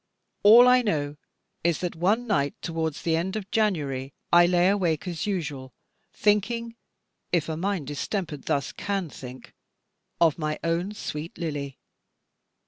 All 0.41 0.67
I 0.67 0.81
know 0.81 1.15
is 1.63 1.77
that 1.81 1.95
one 1.95 2.25
night 2.25 2.55
towards 2.63 3.03
the 3.03 3.15
end 3.15 3.35
of 3.35 3.51
January, 3.51 4.13
I 4.33 4.47
lay 4.47 4.67
awake 4.67 5.07
as 5.07 5.27
usual, 5.27 5.73
thinking 6.11 6.75
if 7.31 7.47
a 7.47 7.55
mind 7.55 7.85
distempered 7.85 8.45
thus 8.45 8.71
can 8.71 9.11
think 9.11 9.53
of 10.19 10.39
my 10.39 10.57
own 10.63 10.93
sweet 10.93 11.37
Lily. 11.37 11.77